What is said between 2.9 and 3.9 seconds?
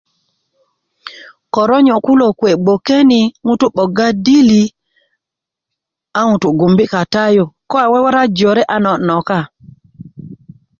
ni ŋutu